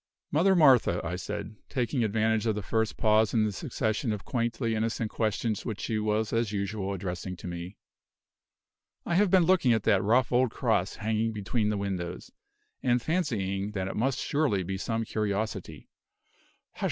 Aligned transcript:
"Mother 0.31 0.55
Martha," 0.55 1.15
said 1.19 1.57
I, 1.61 1.61
taking 1.73 2.03
advantage 2.03 2.47
of 2.47 2.55
the 2.55 2.63
first 2.63 2.97
pause 2.97 3.35
in 3.35 3.45
the 3.45 3.51
succession 3.51 4.11
of 4.11 4.25
quaintly 4.25 4.73
innocent 4.73 5.11
questions 5.11 5.63
which 5.63 5.79
she 5.81 5.99
was 5.99 6.33
as 6.33 6.51
usual 6.51 6.93
addressing 6.95 7.35
to 7.35 7.45
me, 7.47 7.77
"I 9.05 9.13
have 9.13 9.29
been 9.29 9.43
looking 9.43 9.73
at 9.73 9.83
that 9.83 10.01
rough 10.03 10.31
old 10.31 10.49
cross 10.49 10.95
hanging 10.95 11.33
between 11.33 11.69
the 11.69 11.77
windows, 11.77 12.31
and 12.81 12.99
fancying 12.99 13.73
that 13.73 13.87
it 13.87 13.95
must 13.95 14.17
surely 14.17 14.63
be 14.63 14.75
some 14.75 15.05
curiosity" 15.05 15.87
"Hush! 16.71 16.79